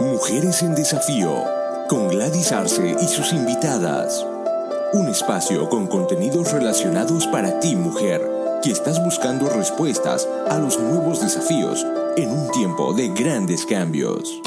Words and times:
Mujeres 0.00 0.62
en 0.62 0.74
Desafío, 0.74 1.44
con 1.86 2.08
Gladys 2.08 2.52
Arce 2.52 2.96
y 2.98 3.06
sus 3.06 3.34
invitadas. 3.34 4.24
Un 4.94 5.08
espacio 5.08 5.68
con 5.68 5.86
contenidos 5.88 6.52
relacionados 6.52 7.26
para 7.26 7.60
ti, 7.60 7.76
mujer, 7.76 8.26
que 8.62 8.70
estás 8.70 9.04
buscando 9.04 9.50
respuestas 9.50 10.26
a 10.48 10.56
los 10.56 10.80
nuevos 10.80 11.20
desafíos 11.20 11.86
en 12.16 12.30
un 12.30 12.50
tiempo 12.50 12.94
de 12.94 13.08
grandes 13.08 13.66
cambios. 13.66 14.40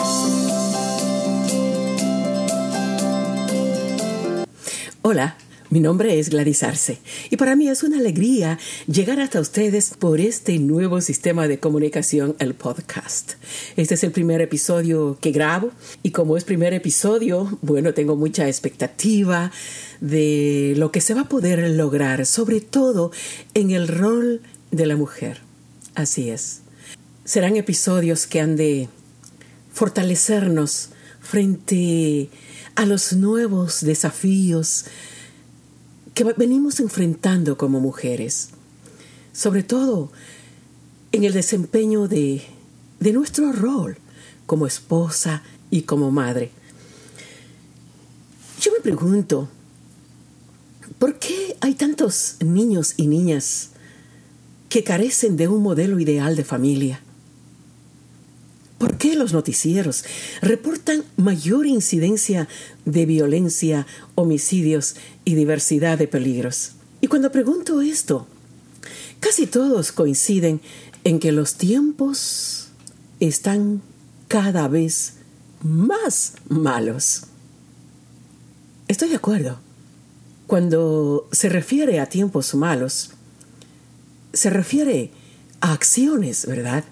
Hola. 5.04 5.38
Mi 5.74 5.80
nombre 5.80 6.20
es 6.20 6.30
Gladys 6.30 6.62
Arce 6.62 7.00
y 7.32 7.38
para 7.38 7.56
mí 7.56 7.68
es 7.68 7.82
una 7.82 7.98
alegría 7.98 8.60
llegar 8.86 9.20
hasta 9.20 9.40
ustedes 9.40 9.96
por 9.98 10.20
este 10.20 10.60
nuevo 10.60 11.02
sistema 11.02 11.48
de 11.48 11.58
comunicación, 11.58 12.36
el 12.38 12.54
podcast. 12.54 13.32
Este 13.76 13.96
es 13.96 14.04
el 14.04 14.12
primer 14.12 14.40
episodio 14.40 15.18
que 15.20 15.32
grabo 15.32 15.72
y 16.04 16.12
como 16.12 16.38
es 16.38 16.44
primer 16.44 16.76
episodio, 16.76 17.58
bueno, 17.64 17.96
tengo 17.96 18.16
mucha 18.16 18.48
expectativa 18.48 19.52
de 20.00 20.76
lo 20.78 20.92
que 20.92 21.02
se 21.02 21.16
va 21.16 21.22
a 21.22 21.28
poder 21.28 21.68
lograr, 21.72 22.28
sobre 22.28 22.62
todo 22.62 23.12
en 23.56 23.72
el 23.72 23.88
rol 23.88 24.42
de 24.70 24.86
la 24.86 24.96
mujer. 24.96 25.40
Así 25.96 26.30
es. 26.30 26.62
Serán 27.26 27.56
episodios 27.56 28.28
que 28.28 28.42
han 28.42 28.58
de 28.58 28.90
fortalecernos 29.72 30.90
frente 31.20 32.30
a 32.76 32.86
los 32.86 33.14
nuevos 33.14 33.82
desafíos, 33.82 34.86
que 36.14 36.24
venimos 36.24 36.80
enfrentando 36.80 37.58
como 37.58 37.80
mujeres, 37.80 38.50
sobre 39.32 39.64
todo 39.64 40.12
en 41.12 41.24
el 41.24 41.34
desempeño 41.34 42.08
de, 42.08 42.44
de 43.00 43.14
nuestro 43.14 43.52
rol 43.52 43.98
como 44.46 44.68
esposa 44.68 45.44
y 45.72 45.84
como 45.84 46.12
madre. 46.12 46.52
Yo 48.62 48.72
me 48.72 48.80
pregunto, 48.80 49.50
¿por 51.00 51.18
qué 51.18 51.58
hay 51.62 51.74
tantos 51.74 52.38
niños 52.40 52.94
y 52.98 53.08
niñas 53.08 53.72
que 54.70 54.84
carecen 54.84 55.36
de 55.38 55.48
un 55.48 55.64
modelo 55.64 56.00
ideal 56.00 56.36
de 56.36 56.44
familia? 56.44 57.02
¿Por 58.78 58.98
qué 58.98 59.16
los 59.16 59.32
noticieros 59.34 60.04
reportan 60.42 61.04
mayor 61.16 61.66
incidencia 61.66 62.48
de 62.84 63.06
violencia, 63.06 63.88
homicidios 64.16 64.96
y 65.26 65.36
diversidad 65.36 65.98
de 65.98 66.08
peligros? 66.08 66.74
Y 67.02 67.08
cuando 67.08 67.32
pregunto 67.32 67.82
esto, 67.82 68.28
casi 69.20 69.48
todos 69.48 69.92
coinciden 69.92 70.62
en 71.04 71.20
que 71.20 71.32
los 71.32 71.56
tiempos 71.56 72.70
están 73.20 73.82
cada 74.28 74.68
vez 74.68 75.16
más 75.62 76.34
malos. 76.50 77.24
Estoy 78.88 79.10
de 79.10 79.16
acuerdo. 79.16 79.60
Cuando 80.48 81.28
se 81.32 81.50
refiere 81.50 82.00
a 82.00 82.08
tiempos 82.08 82.54
malos, 82.54 83.12
se 84.34 84.50
refiere 84.50 85.12
a 85.62 85.72
acciones, 85.72 86.46
¿verdad? 86.46 86.84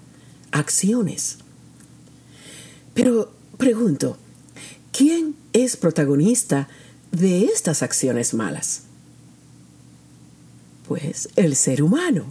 Acciones. 0.52 1.38
Pero 2.94 3.32
pregunto, 3.58 4.16
¿quién 4.90 5.36
es 5.52 5.76
protagonista 5.76 6.68
de 7.12 7.44
estas 7.44 7.82
acciones 7.82 8.34
malas? 8.34 8.82
Pues 10.88 11.28
el 11.36 11.54
ser 11.54 11.82
humano. 11.82 12.26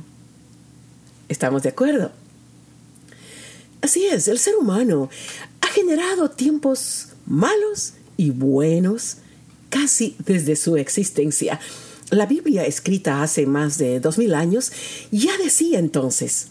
¿Estamos 1.29 1.63
de 1.63 1.69
acuerdo? 1.69 2.11
Así 3.81 4.05
es, 4.05 4.27
el 4.27 4.37
ser 4.37 4.55
humano 4.57 5.09
ha 5.61 5.67
generado 5.67 6.29
tiempos 6.29 7.07
malos 7.25 7.93
y 8.17 8.31
buenos 8.31 9.17
casi 9.69 10.15
desde 10.25 10.55
su 10.57 10.75
existencia. 10.75 11.59
La 12.09 12.25
Biblia, 12.25 12.65
escrita 12.65 13.23
hace 13.23 13.45
más 13.45 13.77
de 13.77 14.02
dos 14.02 14.17
mil 14.17 14.33
años, 14.33 14.71
ya 15.11 15.37
decía 15.37 15.80
entonces 15.80 16.49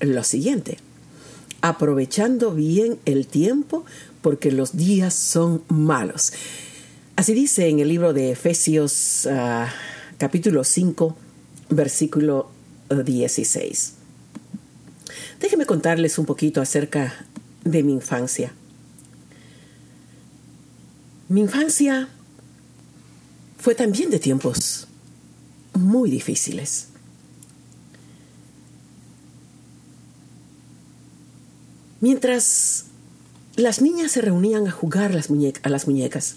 lo 0.00 0.22
siguiente 0.22 0.76
aprovechando 1.60 2.52
bien 2.52 2.98
el 3.04 3.26
tiempo 3.26 3.84
porque 4.22 4.50
los 4.52 4.76
días 4.76 5.14
son 5.14 5.62
malos. 5.68 6.32
Así 7.18 7.34
dice 7.34 7.68
en 7.68 7.80
el 7.80 7.88
libro 7.88 8.12
de 8.12 8.30
Efesios 8.30 9.26
ah, 9.26 9.68
capítulo 10.18 10.62
5, 10.62 11.16
versículo 11.68 12.48
16. 12.90 13.94
Déjenme 15.40 15.66
contarles 15.66 16.16
un 16.20 16.26
poquito 16.26 16.60
acerca 16.60 17.26
de 17.64 17.82
mi 17.82 17.92
infancia. 17.92 18.52
Mi 21.28 21.40
infancia 21.40 22.08
fue 23.58 23.74
también 23.74 24.10
de 24.10 24.20
tiempos 24.20 24.86
muy 25.74 26.12
difíciles. 26.12 26.86
Mientras 32.00 32.84
las 33.56 33.82
niñas 33.82 34.12
se 34.12 34.20
reunían 34.20 34.68
a 34.68 34.70
jugar 34.70 35.10
a 35.10 35.68
las 35.68 35.88
muñecas, 35.88 36.36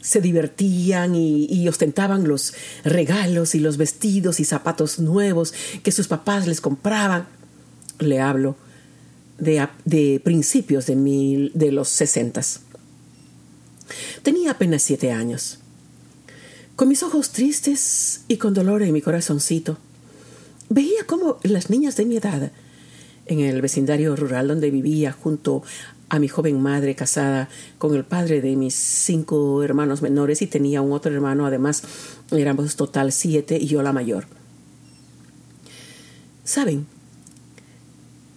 se 0.00 0.20
divertían 0.20 1.14
y, 1.14 1.68
ostentaban 1.68 2.26
los 2.26 2.54
regalos 2.84 3.54
y 3.54 3.60
los 3.60 3.76
vestidos 3.76 4.40
y 4.40 4.44
zapatos 4.44 4.98
nuevos 4.98 5.52
que 5.82 5.92
sus 5.92 6.08
papás 6.08 6.46
les 6.46 6.60
compraban. 6.60 7.26
Le 7.98 8.20
hablo 8.20 8.56
de, 9.38 10.20
principios 10.24 10.86
de, 10.86 10.96
mil, 10.96 11.52
de 11.54 11.72
los 11.72 11.88
sesentas. 11.88 12.60
Tenía 14.22 14.52
apenas 14.52 14.82
siete 14.82 15.12
años. 15.12 15.58
Con 16.76 16.88
mis 16.88 17.02
ojos 17.02 17.30
tristes 17.30 18.22
y 18.28 18.36
con 18.36 18.54
dolor 18.54 18.82
en 18.82 18.92
mi 18.92 19.02
corazoncito, 19.02 19.78
veía 20.68 21.04
cómo 21.06 21.38
las 21.42 21.70
niñas 21.70 21.96
de 21.96 22.04
mi 22.04 22.16
edad 22.16 22.52
en 23.26 23.40
el 23.40 23.60
vecindario 23.60 24.16
rural 24.16 24.48
donde 24.48 24.70
vivía 24.70 25.12
junto 25.12 25.62
a 26.08 26.18
mi 26.18 26.28
joven 26.28 26.60
madre 26.60 26.94
casada 26.94 27.48
con 27.78 27.94
el 27.94 28.04
padre 28.04 28.40
de 28.40 28.56
mis 28.56 28.74
cinco 28.74 29.62
hermanos 29.62 30.02
menores 30.02 30.42
y 30.42 30.46
tenía 30.46 30.80
un 30.80 30.92
otro 30.92 31.12
hermano, 31.12 31.46
además 31.46 31.82
éramos 32.30 32.76
total 32.76 33.12
siete 33.12 33.58
y 33.58 33.66
yo 33.66 33.82
la 33.82 33.92
mayor. 33.92 34.26
Saben, 36.44 36.86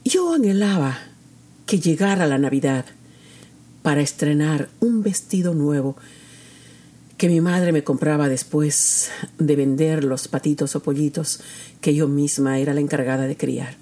yo 0.03 0.33
anhelaba 0.33 0.99
que 1.65 1.79
llegara 1.79 2.27
la 2.27 2.37
Navidad 2.37 2.85
para 3.81 4.01
estrenar 4.01 4.69
un 4.79 5.01
vestido 5.01 5.53
nuevo 5.53 5.95
que 7.17 7.29
mi 7.29 7.39
madre 7.39 7.71
me 7.71 7.83
compraba 7.83 8.27
después 8.27 9.11
de 9.37 9.55
vender 9.55 10.03
los 10.03 10.27
patitos 10.27 10.75
o 10.75 10.81
pollitos 10.81 11.39
que 11.79 11.93
yo 11.93 12.07
misma 12.07 12.59
era 12.59 12.73
la 12.73 12.81
encargada 12.81 13.27
de 13.27 13.37
criar. 13.37 13.75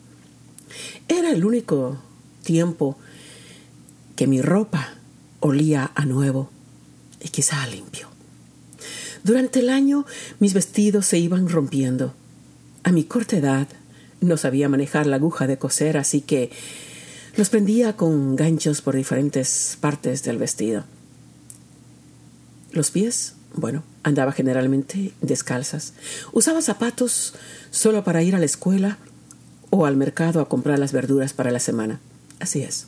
Era 1.08 1.32
el 1.32 1.46
único 1.46 1.98
tiempo 2.44 2.98
que 4.20 4.28
mi 4.28 4.42
ropa 4.42 4.96
olía 5.40 5.94
a 5.96 6.04
nuevo 6.04 6.50
y 7.24 7.30
quizá 7.30 7.64
a 7.64 7.68
limpio. 7.68 8.10
Durante 9.24 9.60
el 9.62 9.70
año 9.70 10.06
mis 10.40 10.54
vestidos 10.54 11.06
se 11.06 11.20
iban 11.20 11.48
rompiendo. 11.48 12.14
A 12.84 12.92
mi 12.92 13.06
corta 13.06 13.38
edad 13.38 13.70
no 14.20 14.36
sabía 14.36 14.68
manejar 14.68 15.06
la 15.06 15.16
aguja 15.16 15.48
de 15.48 15.58
coser, 15.58 15.96
así 15.96 16.20
que 16.20 16.52
los 17.38 17.48
prendía 17.48 17.96
con 17.96 18.36
ganchos 18.36 18.82
por 18.82 18.98
diferentes 18.98 19.78
partes 19.80 20.22
del 20.24 20.38
vestido. 20.38 20.84
Los 22.74 22.92
pies, 22.92 23.36
bueno, 23.54 23.86
andaba 24.04 24.34
generalmente 24.34 25.14
descalzas. 25.22 25.94
Usaba 26.34 26.62
zapatos 26.62 27.36
solo 27.72 28.04
para 28.04 28.22
ir 28.22 28.36
a 28.36 28.40
la 28.40 28.46
escuela 28.46 28.98
o 29.70 29.86
al 29.86 29.96
mercado 29.96 30.42
a 30.42 30.50
comprar 30.50 30.78
las 30.78 30.92
verduras 30.92 31.32
para 31.32 31.52
la 31.52 31.62
semana. 31.62 32.02
Así 32.42 32.64
es. 32.64 32.88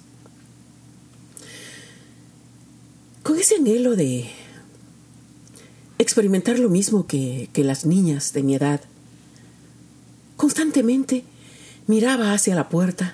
Con 3.23 3.37
ese 3.37 3.55
anhelo 3.55 3.95
de 3.95 4.29
experimentar 5.99 6.57
lo 6.57 6.69
mismo 6.69 7.05
que, 7.05 7.49
que 7.53 7.63
las 7.63 7.85
niñas 7.85 8.33
de 8.33 8.43
mi 8.43 8.55
edad, 8.55 8.81
constantemente 10.35 11.23
miraba 11.85 12.33
hacia 12.33 12.55
la 12.55 12.69
puerta 12.69 13.13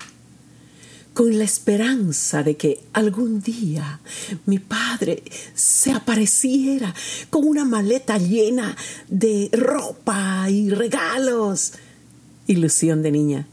con 1.14 1.38
la 1.38 1.44
esperanza 1.44 2.44
de 2.44 2.56
que 2.56 2.80
algún 2.94 3.42
día 3.42 4.00
mi 4.46 4.60
padre 4.60 5.24
se 5.56 5.92
apareciera 5.92 6.94
con 7.30 7.46
una 7.46 7.66
maleta 7.66 8.18
llena 8.18 8.78
de 9.10 9.50
ropa 9.52 10.48
y 10.50 10.70
regalos. 10.70 11.74
Ilusión 12.46 13.02
de 13.02 13.12
niña 13.12 13.48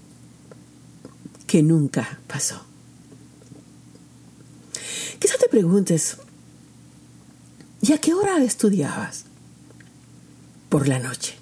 que 1.46 1.62
nunca 1.62 2.20
pasó. 2.26 2.62
Quizá 5.18 5.38
te 5.38 5.48
preguntes, 5.48 6.18
¿y 7.86 7.92
a 7.92 7.98
qué 7.98 8.14
hora 8.14 8.42
estudiabas? 8.42 9.24
Por 10.70 10.88
la 10.88 10.98
noche, 10.98 11.34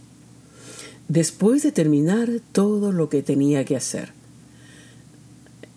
después 1.09 1.63
de 1.63 1.71
terminar 1.71 2.29
todo 2.51 2.91
lo 2.91 3.09
que 3.09 3.23
tenía 3.23 3.65
que 3.65 3.77
hacer. 3.77 4.13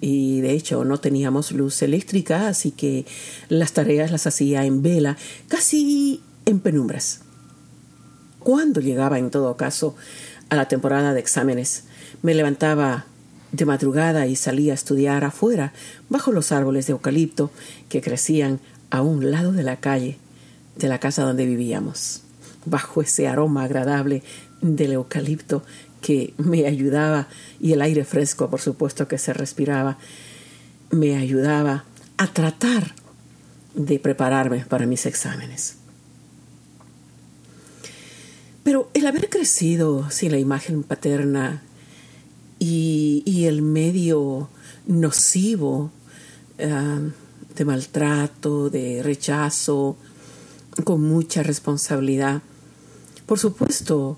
y 0.01 0.41
de 0.41 0.51
hecho 0.51 0.83
no 0.83 0.99
teníamos 0.99 1.51
luz 1.51 1.81
eléctrica, 1.81 2.47
así 2.47 2.71
que 2.71 3.05
las 3.47 3.73
tareas 3.73 4.11
las 4.11 4.27
hacía 4.27 4.65
en 4.65 4.83
vela, 4.83 5.17
casi 5.47 6.21
en 6.45 6.59
penumbras. 6.59 7.21
Cuando 8.39 8.81
llegaba, 8.81 9.17
en 9.17 9.31
todo 9.31 9.57
caso, 9.57 9.95
a 10.49 10.55
la 10.55 10.67
temporada 10.67 11.13
de 11.13 11.21
exámenes, 11.21 11.85
me 12.21 12.35
levantaba 12.35 13.05
de 13.51 13.65
madrugada 13.65 14.27
y 14.27 14.35
salía 14.35 14.73
a 14.73 14.75
estudiar 14.75 15.23
afuera, 15.23 15.73
bajo 16.09 16.31
los 16.31 16.51
árboles 16.51 16.85
de 16.87 16.91
eucalipto 16.91 17.51
que 17.89 18.01
crecían 18.01 18.59
a 18.91 19.01
un 19.01 19.31
lado 19.31 19.53
de 19.53 19.63
la 19.63 19.77
calle 19.77 20.19
de 20.75 20.87
la 20.87 20.99
casa 20.99 21.23
donde 21.23 21.45
vivíamos, 21.45 22.21
bajo 22.65 23.01
ese 23.01 23.27
aroma 23.27 23.63
agradable 23.63 24.23
del 24.61 24.93
eucalipto 24.93 25.63
que 26.01 26.33
me 26.37 26.65
ayudaba 26.67 27.27
y 27.59 27.73
el 27.73 27.81
aire 27.81 28.05
fresco, 28.05 28.49
por 28.49 28.61
supuesto, 28.61 29.07
que 29.07 29.17
se 29.17 29.33
respiraba, 29.33 29.97
me 30.91 31.17
ayudaba 31.17 31.85
a 32.17 32.27
tratar 32.27 32.93
de 33.73 33.99
prepararme 33.99 34.65
para 34.65 34.85
mis 34.85 35.05
exámenes. 35.05 35.77
Pero 38.63 38.89
el 38.93 39.05
haber 39.05 39.29
crecido 39.29 40.09
sin 40.09 40.31
la 40.31 40.39
imagen 40.39 40.83
paterna 40.83 41.61
y, 42.59 43.45
el 43.45 43.61
medio 43.61 44.49
nocivo 44.87 45.91
ah, 46.59 46.99
de 47.55 47.65
maltrato, 47.65 48.69
de 48.69 49.03
rechazo, 49.03 49.97
con 50.83 51.01
mucha 51.01 51.43
responsabilidad, 51.43 52.41
por 53.25 53.39
supuesto, 53.39 54.17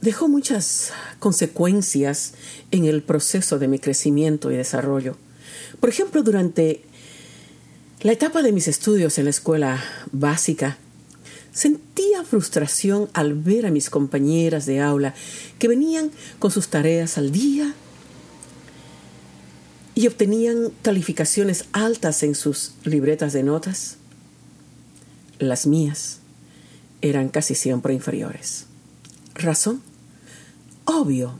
dejó 0.00 0.28
muchas 0.28 0.92
consecuencias 1.18 2.34
en 2.70 2.84
el 2.84 3.02
proceso 3.02 3.58
de 3.58 3.68
mi 3.68 3.78
crecimiento 3.78 4.50
y 4.50 4.56
desarrollo. 4.56 5.16
Por 5.80 5.90
ejemplo, 5.90 6.22
durante 6.22 6.82
la 8.00 8.12
etapa 8.12 8.42
de 8.42 8.52
mis 8.52 8.68
estudios 8.68 9.18
en 9.18 9.24
la 9.24 9.30
escuela 9.30 9.82
básica, 10.12 10.78
sentía 11.52 12.22
frustración 12.22 13.08
al 13.12 13.34
ver 13.34 13.66
a 13.66 13.70
mis 13.70 13.90
compañeras 13.90 14.66
de 14.66 14.80
aula 14.80 15.14
que 15.58 15.66
venían 15.66 16.12
con 16.38 16.52
sus 16.52 16.68
tareas 16.68 17.18
al 17.18 17.32
día 17.32 17.74
y 19.96 20.06
obtenían 20.06 20.70
calificaciones 20.82 21.64
altas 21.72 22.22
en 22.22 22.36
sus 22.36 22.74
libretas 22.84 23.32
de 23.32 23.42
notas. 23.42 23.96
Las 25.38 25.66
mías 25.66 26.18
eran 27.00 27.28
casi 27.28 27.54
siempre 27.54 27.94
inferiores. 27.94 28.66
¿Razón? 29.34 29.82
Obvio. 30.84 31.38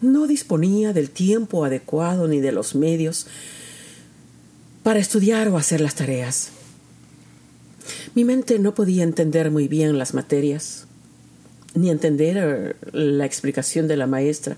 No 0.00 0.26
disponía 0.26 0.92
del 0.92 1.10
tiempo 1.10 1.64
adecuado 1.64 2.28
ni 2.28 2.40
de 2.40 2.52
los 2.52 2.74
medios 2.74 3.26
para 4.84 5.00
estudiar 5.00 5.48
o 5.48 5.56
hacer 5.56 5.80
las 5.80 5.96
tareas. 5.96 6.50
Mi 8.14 8.24
mente 8.24 8.58
no 8.58 8.74
podía 8.74 9.02
entender 9.02 9.50
muy 9.50 9.66
bien 9.66 9.98
las 9.98 10.14
materias, 10.14 10.86
ni 11.74 11.90
entender 11.90 12.36
eh, 12.38 12.76
la 12.92 13.26
explicación 13.26 13.88
de 13.88 13.96
la 13.96 14.06
maestra, 14.06 14.56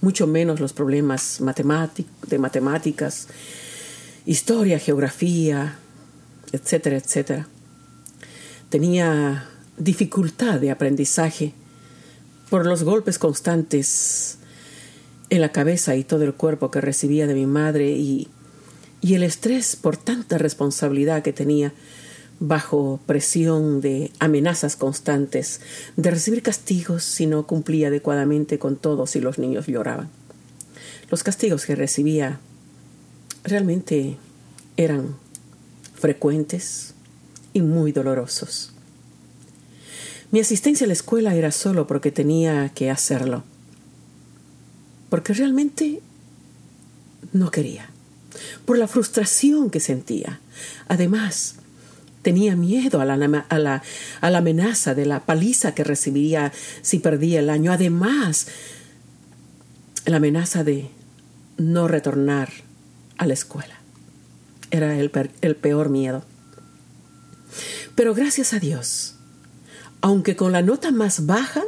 mucho 0.00 0.26
menos 0.26 0.60
los 0.60 0.72
problemas 0.72 1.40
de 1.40 2.38
matemáticas, 2.38 3.28
historia, 4.24 4.78
geografía, 4.78 5.78
etcétera, 6.56 6.96
etcétera. 6.96 7.48
Tenía 8.68 9.48
dificultad 9.78 10.60
de 10.60 10.70
aprendizaje 10.70 11.52
por 12.50 12.66
los 12.66 12.82
golpes 12.82 13.18
constantes 13.18 14.38
en 15.30 15.40
la 15.40 15.52
cabeza 15.52 15.96
y 15.96 16.04
todo 16.04 16.24
el 16.24 16.34
cuerpo 16.34 16.70
que 16.70 16.80
recibía 16.80 17.26
de 17.26 17.34
mi 17.34 17.46
madre 17.46 17.90
y, 17.90 18.28
y 19.00 19.14
el 19.14 19.22
estrés 19.22 19.76
por 19.76 19.96
tanta 19.96 20.38
responsabilidad 20.38 21.22
que 21.22 21.32
tenía 21.32 21.72
bajo 22.38 23.00
presión 23.06 23.80
de 23.80 24.12
amenazas 24.18 24.76
constantes, 24.76 25.60
de 25.96 26.10
recibir 26.10 26.42
castigos 26.42 27.02
si 27.02 27.26
no 27.26 27.46
cumplía 27.46 27.88
adecuadamente 27.88 28.58
con 28.58 28.76
todos 28.76 29.16
y 29.16 29.20
los 29.20 29.38
niños 29.38 29.66
lloraban. 29.66 30.10
Los 31.10 31.22
castigos 31.22 31.66
que 31.66 31.76
recibía 31.76 32.40
realmente 33.44 34.16
eran 34.76 35.16
frecuentes 35.96 36.94
y 37.52 37.62
muy 37.62 37.92
dolorosos. 37.92 38.72
Mi 40.30 40.40
asistencia 40.40 40.84
a 40.84 40.88
la 40.88 40.92
escuela 40.92 41.34
era 41.34 41.52
solo 41.52 41.86
porque 41.86 42.10
tenía 42.10 42.68
que 42.70 42.90
hacerlo, 42.90 43.44
porque 45.08 45.32
realmente 45.32 46.00
no 47.32 47.50
quería, 47.50 47.90
por 48.64 48.78
la 48.78 48.88
frustración 48.88 49.70
que 49.70 49.80
sentía. 49.80 50.40
Además, 50.88 51.56
tenía 52.22 52.56
miedo 52.56 53.00
a 53.00 53.04
la, 53.04 53.14
a, 53.14 53.58
la, 53.58 53.82
a 54.20 54.30
la, 54.30 54.38
amenaza 54.38 54.94
de 54.94 55.06
la 55.06 55.24
paliza 55.24 55.74
que 55.74 55.84
recibiría 55.84 56.52
si 56.82 56.98
perdía 56.98 57.38
el 57.38 57.50
año. 57.50 57.72
Además, 57.72 58.48
la 60.06 60.16
amenaza 60.16 60.64
de 60.64 60.90
no 61.56 61.86
retornar 61.88 62.50
a 63.16 63.26
la 63.26 63.34
escuela. 63.34 63.85
Era 64.70 64.96
el, 64.96 65.10
el 65.40 65.56
peor 65.56 65.88
miedo. 65.88 66.24
Pero 67.94 68.14
gracias 68.14 68.52
a 68.52 68.58
Dios, 68.58 69.14
aunque 70.00 70.36
con 70.36 70.52
la 70.52 70.62
nota 70.62 70.90
más 70.90 71.26
baja, 71.26 71.62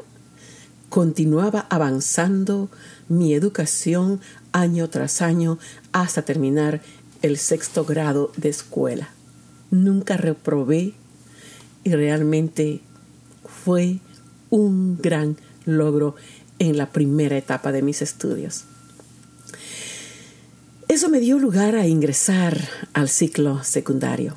continuaba 0.88 1.66
avanzando 1.70 2.70
mi 3.08 3.34
educación 3.34 4.20
año 4.52 4.88
tras 4.90 5.22
año 5.22 5.58
hasta 5.92 6.22
terminar 6.22 6.80
el 7.22 7.38
sexto 7.38 7.84
grado 7.84 8.32
de 8.36 8.48
escuela. 8.48 9.08
Nunca 9.70 10.16
reprobé 10.16 10.94
y 11.84 11.92
realmente 11.92 12.80
fue 13.44 13.98
un 14.50 14.98
gran 14.98 15.36
logro 15.64 16.14
en 16.58 16.76
la 16.76 16.90
primera 16.90 17.36
etapa 17.36 17.72
de 17.72 17.82
mis 17.82 18.02
estudios. 18.02 18.64
Eso 20.88 21.10
me 21.10 21.20
dio 21.20 21.38
lugar 21.38 21.76
a 21.76 21.86
ingresar 21.86 22.66
al 22.94 23.10
ciclo 23.10 23.62
secundario. 23.62 24.36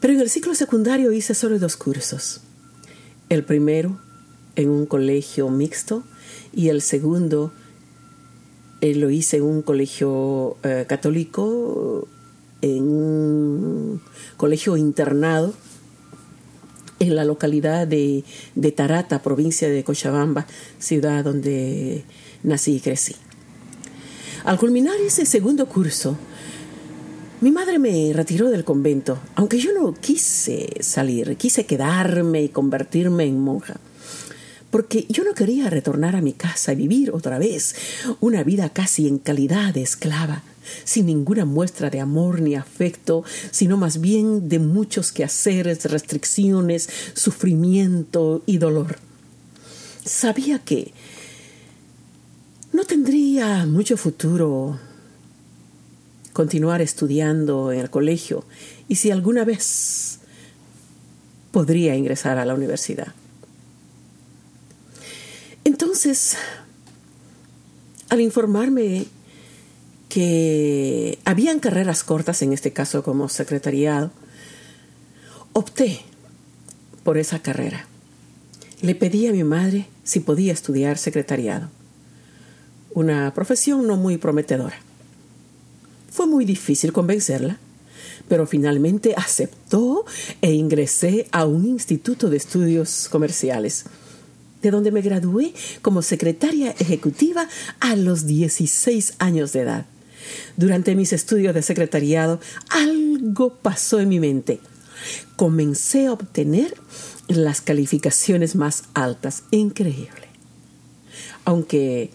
Pero 0.00 0.14
en 0.14 0.20
el 0.20 0.30
ciclo 0.30 0.54
secundario 0.54 1.12
hice 1.12 1.34
solo 1.34 1.58
dos 1.58 1.76
cursos. 1.76 2.40
El 3.28 3.44
primero 3.44 4.00
en 4.56 4.70
un 4.70 4.86
colegio 4.86 5.50
mixto 5.50 6.04
y 6.54 6.70
el 6.70 6.80
segundo 6.80 7.52
eh, 8.80 8.94
lo 8.94 9.10
hice 9.10 9.36
en 9.36 9.42
un 9.42 9.60
colegio 9.60 10.56
eh, 10.62 10.86
católico, 10.88 12.08
en 12.62 12.84
un 12.84 14.00
colegio 14.38 14.78
internado 14.78 15.52
en 16.98 17.14
la 17.14 17.26
localidad 17.26 17.86
de, 17.86 18.24
de 18.54 18.72
Tarata, 18.72 19.20
provincia 19.20 19.68
de 19.68 19.84
Cochabamba, 19.84 20.46
ciudad 20.78 21.24
donde 21.24 22.04
nací 22.42 22.76
y 22.76 22.80
crecí. 22.80 23.16
Al 24.44 24.58
culminar 24.58 24.96
ese 25.00 25.24
segundo 25.24 25.64
curso, 25.64 26.18
mi 27.40 27.50
madre 27.50 27.78
me 27.78 28.12
retiró 28.12 28.50
del 28.50 28.62
convento, 28.62 29.18
aunque 29.36 29.58
yo 29.58 29.72
no 29.72 29.94
quise 29.94 30.68
salir, 30.80 31.38
quise 31.38 31.64
quedarme 31.64 32.42
y 32.42 32.50
convertirme 32.50 33.24
en 33.24 33.40
monja, 33.40 33.80
porque 34.70 35.06
yo 35.08 35.24
no 35.24 35.32
quería 35.32 35.70
retornar 35.70 36.14
a 36.14 36.20
mi 36.20 36.34
casa 36.34 36.74
y 36.74 36.76
vivir 36.76 37.10
otra 37.12 37.38
vez 37.38 37.74
una 38.20 38.44
vida 38.44 38.68
casi 38.68 39.08
en 39.08 39.16
calidad 39.16 39.72
de 39.72 39.80
esclava, 39.80 40.42
sin 40.84 41.06
ninguna 41.06 41.46
muestra 41.46 41.88
de 41.88 42.00
amor 42.00 42.42
ni 42.42 42.54
afecto, 42.54 43.24
sino 43.50 43.78
más 43.78 43.98
bien 43.98 44.50
de 44.50 44.58
muchos 44.58 45.10
quehaceres, 45.10 45.86
restricciones, 45.86 46.90
sufrimiento 47.14 48.42
y 48.44 48.58
dolor. 48.58 48.98
Sabía 50.04 50.58
que 50.58 50.92
no 52.74 52.84
tendría 52.84 53.66
mucho 53.66 53.96
futuro 53.96 54.80
continuar 56.32 56.82
estudiando 56.82 57.70
en 57.70 57.78
el 57.78 57.88
colegio 57.88 58.44
y 58.88 58.96
si 58.96 59.12
alguna 59.12 59.44
vez 59.44 60.18
podría 61.52 61.94
ingresar 61.94 62.36
a 62.36 62.44
la 62.44 62.52
universidad. 62.52 63.14
Entonces, 65.62 66.36
al 68.08 68.20
informarme 68.20 69.06
que 70.08 71.20
habían 71.24 71.60
carreras 71.60 72.02
cortas, 72.02 72.42
en 72.42 72.52
este 72.52 72.72
caso 72.72 73.04
como 73.04 73.28
secretariado, 73.28 74.10
opté 75.52 76.00
por 77.04 77.18
esa 77.18 77.38
carrera. 77.38 77.86
Le 78.82 78.96
pedí 78.96 79.28
a 79.28 79.32
mi 79.32 79.44
madre 79.44 79.86
si 80.02 80.18
podía 80.18 80.52
estudiar 80.52 80.98
secretariado, 80.98 81.70
una 82.94 83.34
profesión 83.34 83.86
no 83.86 83.96
muy 83.96 84.16
prometedora. 84.16 84.76
Fue 86.10 86.26
muy 86.26 86.44
difícil 86.44 86.92
convencerla, 86.92 87.58
pero 88.28 88.46
finalmente 88.46 89.14
aceptó 89.16 90.04
e 90.40 90.52
ingresé 90.52 91.26
a 91.32 91.44
un 91.44 91.66
instituto 91.66 92.30
de 92.30 92.36
estudios 92.36 93.08
comerciales. 93.10 93.84
de 94.62 94.70
donde 94.70 94.90
me 94.90 95.02
gradué 95.02 95.52
como 95.82 96.00
secretaria 96.00 96.74
ejecutiva 96.78 97.46
a 97.80 97.96
los 97.96 98.24
16 98.24 99.16
años 99.18 99.52
de 99.52 99.60
edad. 99.60 99.84
Durante 100.56 100.94
mis 100.94 101.12
estudios 101.12 101.54
de 101.54 101.60
secretariado, 101.60 102.40
algo 102.70 103.56
pasó 103.56 104.00
en 104.00 104.08
mi 104.08 104.20
mente. 104.20 104.60
Comencé 105.36 106.06
a 106.06 106.12
obtener 106.14 106.74
las 107.28 107.60
calificaciones 107.60 108.56
más 108.56 108.84
altas. 108.94 109.42
Increíble. 109.50 110.28
Aunque 111.44 112.10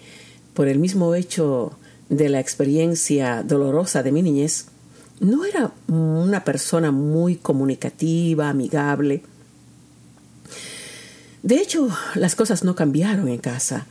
por 0.59 0.67
el 0.67 0.77
mismo 0.77 1.15
hecho 1.15 1.71
de 2.09 2.27
la 2.27 2.41
experiencia 2.41 3.43
dolorosa 3.43 4.03
de 4.03 4.11
mi 4.11 4.21
niñez, 4.21 4.65
no 5.21 5.45
era 5.45 5.71
una 5.87 6.43
persona 6.43 6.91
muy 6.91 7.37
comunicativa, 7.37 8.49
amigable. 8.49 9.23
De 11.43 11.55
hecho, 11.61 11.87
las 12.15 12.35
cosas 12.35 12.65
no 12.65 12.75
cambiaron 12.75 13.29
en 13.29 13.37
casa, 13.37 13.87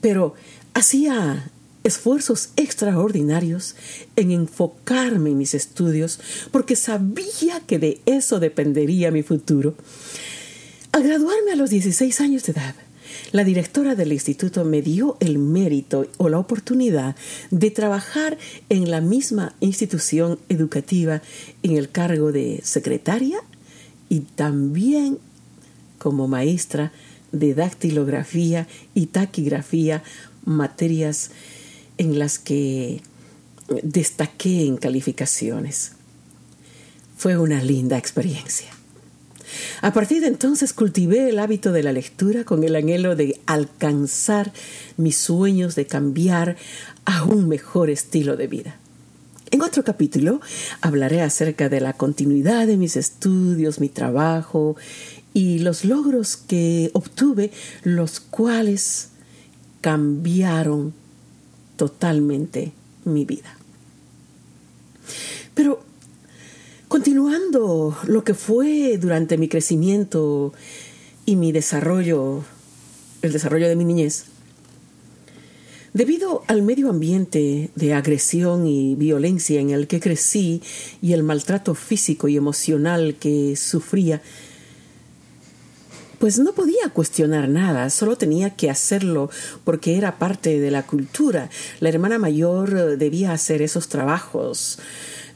pero 0.00 0.32
hacía 0.72 1.50
esfuerzos 1.84 2.48
extraordinarios 2.56 3.76
en 4.16 4.30
enfocarme 4.30 5.32
en 5.32 5.36
mis 5.36 5.52
estudios 5.52 6.18
porque 6.50 6.76
sabía 6.76 7.60
que 7.66 7.78
de 7.78 8.00
eso 8.06 8.40
dependería 8.40 9.10
mi 9.10 9.22
futuro. 9.22 9.74
Al 10.92 11.02
graduarme 11.02 11.52
a 11.52 11.56
los 11.56 11.68
16 11.68 12.22
años 12.22 12.44
de 12.44 12.52
edad, 12.52 12.74
la 13.32 13.44
directora 13.44 13.94
del 13.94 14.12
instituto 14.12 14.64
me 14.64 14.82
dio 14.82 15.16
el 15.20 15.38
mérito 15.38 16.06
o 16.18 16.28
la 16.28 16.38
oportunidad 16.38 17.16
de 17.50 17.70
trabajar 17.70 18.38
en 18.68 18.90
la 18.90 19.00
misma 19.00 19.54
institución 19.60 20.38
educativa 20.48 21.22
en 21.62 21.76
el 21.76 21.90
cargo 21.90 22.32
de 22.32 22.60
secretaria 22.62 23.40
y 24.08 24.20
también 24.20 25.18
como 25.98 26.28
maestra 26.28 26.92
de 27.32 27.54
dactilografía 27.54 28.66
y 28.94 29.06
taquigrafía, 29.06 30.02
materias 30.44 31.30
en 31.98 32.18
las 32.18 32.38
que 32.38 33.02
destaqué 33.82 34.66
en 34.66 34.76
calificaciones. 34.76 35.92
Fue 37.16 37.36
una 37.36 37.62
linda 37.62 37.98
experiencia. 37.98 38.79
A 39.82 39.92
partir 39.92 40.20
de 40.20 40.28
entonces 40.28 40.72
cultivé 40.72 41.28
el 41.28 41.38
hábito 41.38 41.72
de 41.72 41.82
la 41.82 41.92
lectura 41.92 42.44
con 42.44 42.64
el 42.64 42.76
anhelo 42.76 43.16
de 43.16 43.40
alcanzar 43.46 44.52
mis 44.96 45.16
sueños 45.16 45.74
de 45.74 45.86
cambiar 45.86 46.56
a 47.04 47.24
un 47.24 47.48
mejor 47.48 47.90
estilo 47.90 48.36
de 48.36 48.46
vida. 48.46 48.76
En 49.50 49.62
otro 49.62 49.82
capítulo 49.82 50.40
hablaré 50.80 51.22
acerca 51.22 51.68
de 51.68 51.80
la 51.80 51.92
continuidad 51.94 52.66
de 52.68 52.76
mis 52.76 52.96
estudios, 52.96 53.80
mi 53.80 53.88
trabajo 53.88 54.76
y 55.34 55.58
los 55.58 55.84
logros 55.84 56.36
que 56.36 56.90
obtuve, 56.92 57.50
los 57.82 58.20
cuales 58.20 59.08
cambiaron 59.80 60.92
totalmente 61.76 62.72
mi 63.04 63.24
vida. 63.24 63.56
Pero 65.54 65.82
Continuando 67.20 67.98
lo 68.04 68.24
que 68.24 68.32
fue 68.32 68.96
durante 68.96 69.36
mi 69.36 69.46
crecimiento 69.46 70.54
y 71.26 71.36
mi 71.36 71.52
desarrollo, 71.52 72.42
el 73.20 73.30
desarrollo 73.30 73.68
de 73.68 73.76
mi 73.76 73.84
niñez, 73.84 74.24
debido 75.92 76.44
al 76.46 76.62
medio 76.62 76.88
ambiente 76.88 77.68
de 77.74 77.92
agresión 77.92 78.66
y 78.66 78.94
violencia 78.94 79.60
en 79.60 79.68
el 79.68 79.86
que 79.86 80.00
crecí 80.00 80.62
y 81.02 81.12
el 81.12 81.22
maltrato 81.22 81.74
físico 81.74 82.26
y 82.26 82.38
emocional 82.38 83.16
que 83.20 83.54
sufría, 83.54 84.22
pues 86.18 86.38
no 86.38 86.54
podía 86.54 86.88
cuestionar 86.88 87.50
nada, 87.50 87.90
solo 87.90 88.16
tenía 88.16 88.56
que 88.56 88.70
hacerlo 88.70 89.28
porque 89.64 89.98
era 89.98 90.18
parte 90.18 90.58
de 90.58 90.70
la 90.70 90.86
cultura. 90.86 91.50
La 91.80 91.90
hermana 91.90 92.18
mayor 92.18 92.96
debía 92.96 93.34
hacer 93.34 93.60
esos 93.60 93.88
trabajos 93.88 94.78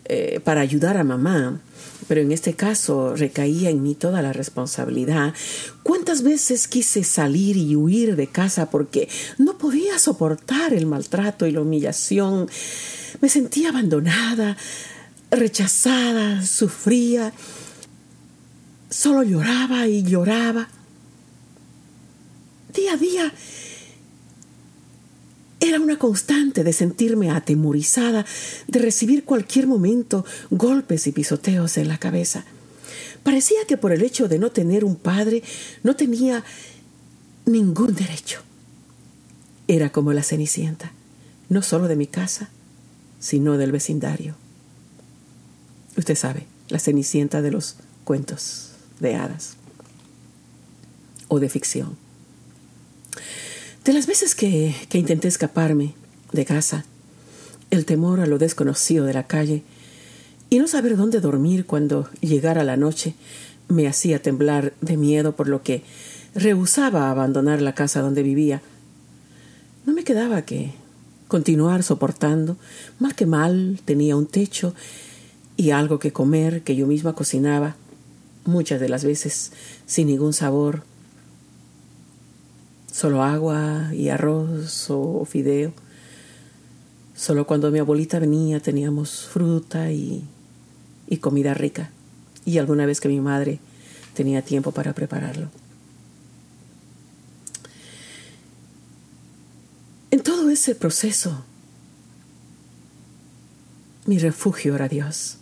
eh, 0.07 0.41
para 0.45 0.61
ayudar 0.61 0.99
a 0.99 1.05
mamá, 1.05 1.63
pero 2.07 2.21
en 2.21 2.33
este 2.33 2.55
caso 2.55 3.15
recaía 3.17 3.71
en 3.71 3.83
mí 3.83 3.95
toda 3.95 4.23
la 4.23 4.33
responsabilidad. 4.33 5.35
¿Cuántas 5.83 6.23
veces 6.23 6.69
quise 6.69 7.05
salir 7.05 7.57
y 7.57 7.77
huir 7.77 8.17
de 8.17 8.27
casa 8.27 8.71
porque 8.71 9.09
no 9.39 9.59
podía 9.59 9.99
soportar 9.99 10.73
el 10.73 10.87
maltrato 10.87 11.47
y 11.47 11.53
la 11.53 11.61
humillación? 11.61 12.49
Me 13.21 13.29
sentía 13.29 13.71
abandonada, 13.71 14.57
rechazada, 15.31 16.45
sufría, 16.45 17.33
solo 18.91 19.23
lloraba 19.23 19.87
y 19.87 20.03
lloraba. 20.03 20.69
Día 22.75 22.95
a 22.95 22.97
día 22.97 23.33
era 25.69 25.81
una 25.81 25.99
constante 25.99 26.63
de 26.63 26.73
sentirme 26.73 27.31
atemorizada, 27.31 28.27
de 28.69 28.79
recibir 28.79 29.25
cualquier 29.25 29.67
momento 29.67 30.25
golpes 30.51 31.07
y 31.07 31.13
pisoteos 31.13 31.79
en 31.79 31.89
la 31.89 31.99
cabeza. 31.99 32.45
Parecía 33.23 33.65
que 33.67 33.79
por 33.79 33.93
el 33.93 34.03
hecho 34.03 34.29
de 34.29 34.39
no 34.39 34.51
tener 34.51 34.85
un 34.85 34.97
padre 34.97 35.43
no 35.83 35.97
tenía 35.97 36.45
ningún 37.47 37.95
derecho. 37.95 38.43
Era 39.67 39.91
como 39.91 40.13
la 40.13 40.23
cenicienta, 40.23 40.93
no 41.49 41.63
solo 41.63 41.89
de 41.89 41.97
mi 41.97 42.07
casa, 42.07 42.51
sino 43.19 43.57
del 43.57 43.73
vecindario. 43.73 44.37
Usted 45.97 46.17
sabe, 46.17 46.47
la 46.69 46.79
cenicienta 46.79 47.41
de 47.41 47.51
los 47.51 47.77
cuentos 48.05 48.73
de 49.01 49.15
hadas 49.15 49.57
o 51.29 51.41
de 51.41 51.49
ficción. 51.49 51.97
De 53.85 53.93
las 53.93 54.07
veces 54.07 54.35
que, 54.35 54.75
intenté 54.95 55.29
escaparme 55.29 55.93
de 56.33 56.47
casa, 56.47 56.87
el 57.71 57.85
temor 57.85 58.21
a 58.21 58.27
lo 58.27 58.39
desconocido 58.39 59.05
de 59.05 59.13
la 59.13 59.27
calle 59.27 59.63
y 60.49 60.59
no 60.59 60.69
saber 60.69 60.97
dónde 60.97 61.21
dormir 61.21 61.67
cuando 61.67 62.09
llegara 62.23 62.65
la 62.65 62.79
noche 62.79 63.15
me 63.69 63.87
hacía 63.87 64.23
temblar 64.23 64.73
de 64.81 64.97
miedo 64.97 65.37
por 65.37 65.49
lo 65.49 65.63
que 65.63 65.83
rehusaba 66.35 67.11
abandonar 67.11 67.61
la 67.61 67.75
casa 67.75 68.01
donde 68.01 68.23
vivía. 68.23 68.63
No 69.85 69.93
me 69.93 70.03
quedaba 70.03 70.41
que 70.43 70.73
continuar 71.29 71.83
soportando, 71.83 72.57
mal 72.99 73.15
que 73.15 73.27
mal 73.27 73.81
tenía 73.85 74.17
un 74.17 74.27
techo 74.27 74.75
y 75.59 75.73
algo 75.73 75.99
que 75.99 76.11
comer 76.11 76.63
que 76.63 76.75
yo 76.75 76.87
misma 76.87 77.15
cocinaba, 77.15 77.77
muchas 78.47 78.81
de 78.81 78.89
las 78.89 79.05
veces 79.05 79.53
sin 79.85 80.07
ningún 80.07 80.33
sabor 80.33 80.85
solo 82.95 83.25
agua 83.25 83.91
y 83.93 84.09
arroz 84.09 84.87
o 84.89 85.25
fideo. 85.25 85.73
Solo 87.17 87.45
cuando 87.45 87.73
mi 87.73 87.81
abuelita 87.81 88.21
venía 88.21 88.61
teníamos 88.61 89.27
fruta 89.27 89.91
y, 89.91 90.23
y 91.09 91.17
comida 91.17 91.55
rica. 91.55 91.91
Y 92.45 92.59
alguna 92.59 92.87
vez 92.87 93.01
que 93.01 93.09
mi 93.09 93.21
madre 93.21 93.59
tenía 94.15 94.43
tiempo 94.43 94.71
para 94.71 94.93
prepararlo. 94.93 95.49
En 100.13 100.23
todo 100.23 100.49
ese 100.51 100.77
proceso, 100.77 101.45
mi 104.07 104.19
refugio 104.19 104.77
era 104.77 104.89
Dios. 104.89 105.39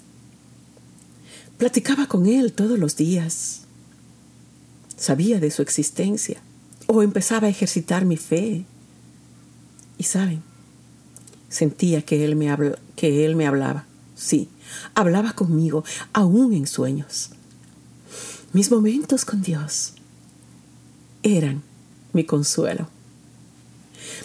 Platicaba 1.59 2.07
con 2.07 2.27
Él 2.27 2.55
todos 2.55 2.79
los 2.79 2.97
días. 2.97 3.65
Sabía 4.97 5.39
de 5.39 5.51
su 5.51 5.61
existencia 5.61 6.41
o 6.95 7.03
empezaba 7.03 7.47
a 7.47 7.51
ejercitar 7.51 8.05
mi 8.05 8.19
fe. 8.19 8.67
Y 9.97 10.05
saben, 10.05 10.43
sentía 11.49 12.03
que 12.03 12.23
él 12.23 12.37
me, 12.37 12.55
que 12.97 13.25
él 13.25 13.35
me 13.35 13.47
hablaba. 13.47 13.87
Sí, 14.15 14.51
hablaba 14.95 15.33
conmigo, 15.33 15.85
aún 16.13 16.53
en 16.53 16.67
sueños. 16.67 17.31
Mis 18.53 18.71
momentos 18.71 19.25
con 19.25 19.41
Dios 19.41 19.95
eran 21.23 21.63
mi 22.13 22.25
consuelo. 22.25 22.89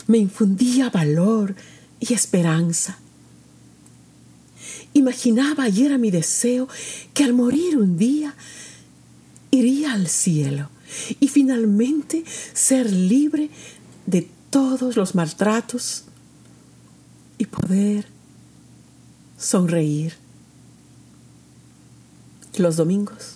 Me 0.08 0.18
infundía 0.18 0.90
valor 0.90 1.56
y 2.02 2.14
esperanza. 2.14 3.00
Imaginaba 4.94 5.70
y 5.70 5.86
era 5.86 5.98
mi 5.98 6.12
deseo 6.12 6.68
que 7.14 7.24
al 7.24 7.32
morir 7.32 7.78
un 7.78 7.98
día 7.98 8.36
iría 9.52 9.94
al 9.94 10.10
cielo 10.10 10.70
y 11.20 11.28
finalmente 11.28 12.24
ser 12.54 12.92
libre 12.92 13.50
de 14.06 14.30
todos 14.50 14.96
los 14.96 15.16
maltratos 15.16 16.06
y 17.38 17.46
poder 17.46 18.06
sonreír. 19.38 20.16
Los 22.58 22.76
domingos 22.76 23.36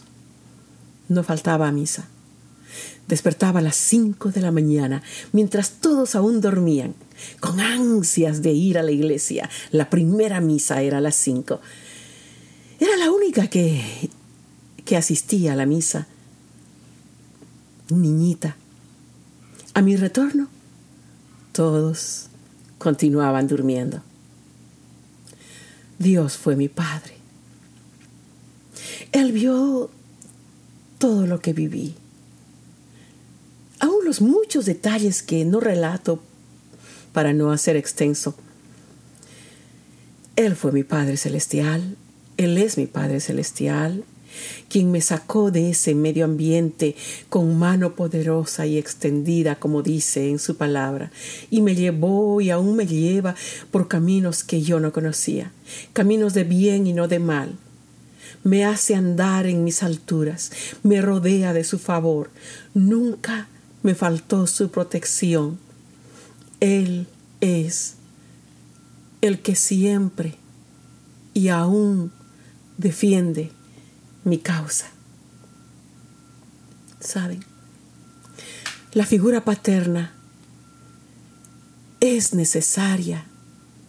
no 1.09 1.23
faltaba 1.23 1.67
a 1.67 1.71
misa. 1.71 2.07
Despertaba 3.07 3.59
a 3.59 3.63
las 3.63 3.75
cinco 3.75 4.31
de 4.31 4.41
la 4.41 4.51
mañana, 4.51 5.03
mientras 5.33 5.71
todos 5.81 6.15
aún 6.15 6.39
dormían, 6.39 6.95
con 7.39 7.59
ansias 7.59 8.41
de 8.41 8.51
ir 8.51 8.77
a 8.77 8.83
la 8.83 8.91
iglesia. 8.91 9.49
La 9.71 9.89
primera 9.89 10.39
misa 10.39 10.81
era 10.81 10.99
a 10.99 11.01
las 11.01 11.15
cinco. 11.15 11.59
Era 12.79 12.95
la 12.97 13.11
única 13.11 13.47
que, 13.47 14.09
que 14.85 14.95
asistía 14.95 15.53
a 15.53 15.55
la 15.57 15.65
misa 15.65 16.07
niñita. 17.91 18.55
A 19.73 19.81
mi 19.81 19.95
retorno, 19.95 20.47
todos 21.51 22.27
continuaban 22.77 23.47
durmiendo. 23.47 24.01
Dios 25.99 26.37
fue 26.37 26.55
mi 26.55 26.67
Padre. 26.67 27.15
Él 29.11 29.31
vio 29.31 29.91
todo 30.97 31.27
lo 31.27 31.39
que 31.39 31.53
viví. 31.53 31.95
Aún 33.79 34.05
los 34.05 34.21
muchos 34.21 34.65
detalles 34.65 35.21
que 35.21 35.45
no 35.45 35.59
relato 35.59 36.21
para 37.13 37.33
no 37.33 37.51
hacer 37.51 37.75
extenso. 37.75 38.35
Él 40.35 40.55
fue 40.55 40.71
mi 40.71 40.83
Padre 40.83 41.17
Celestial, 41.17 41.97
Él 42.37 42.57
es 42.57 42.77
mi 42.77 42.87
Padre 42.87 43.19
Celestial, 43.19 44.05
quien 44.69 44.91
me 44.91 45.01
sacó 45.01 45.51
de 45.51 45.69
ese 45.71 45.95
medio 45.95 46.25
ambiente 46.25 46.95
con 47.29 47.57
mano 47.57 47.95
poderosa 47.95 48.65
y 48.65 48.77
extendida, 48.77 49.55
como 49.55 49.81
dice 49.81 50.29
en 50.29 50.39
su 50.39 50.57
palabra, 50.57 51.11
y 51.49 51.61
me 51.61 51.75
llevó 51.75 52.41
y 52.41 52.49
aún 52.49 52.75
me 52.75 52.87
lleva 52.87 53.35
por 53.71 53.87
caminos 53.87 54.43
que 54.43 54.61
yo 54.61 54.79
no 54.79 54.91
conocía, 54.91 55.51
caminos 55.93 56.33
de 56.33 56.43
bien 56.43 56.87
y 56.87 56.93
no 56.93 57.07
de 57.07 57.19
mal. 57.19 57.57
Me 58.43 58.65
hace 58.65 58.95
andar 58.95 59.45
en 59.45 59.63
mis 59.63 59.83
alturas, 59.83 60.51
me 60.83 61.01
rodea 61.01 61.53
de 61.53 61.63
su 61.63 61.77
favor, 61.77 62.31
nunca 62.73 63.47
me 63.83 63.95
faltó 63.95 64.47
su 64.47 64.69
protección. 64.71 65.59
Él 66.59 67.07
es 67.39 67.95
el 69.21 69.39
que 69.41 69.55
siempre 69.55 70.35
y 71.33 71.49
aún 71.49 72.11
defiende 72.77 73.51
mi 74.23 74.37
causa. 74.37 74.87
¿Saben? 76.99 77.43
La 78.93 79.05
figura 79.05 79.43
paterna 79.45 80.13
es 81.99 82.33
necesaria 82.33 83.25